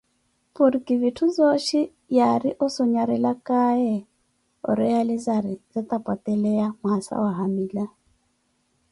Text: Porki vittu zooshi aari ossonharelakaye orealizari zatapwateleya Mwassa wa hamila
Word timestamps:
Porki 0.55 0.95
vittu 1.01 1.25
zooshi 1.35 1.79
aari 2.27 2.49
ossonharelakaye 2.65 3.93
orealizari 4.69 5.53
zatapwateleya 5.73 6.67
Mwassa 6.81 7.15
wa 7.23 7.31
hamila 7.39 7.85